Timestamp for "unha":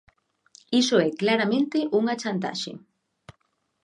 1.99-2.19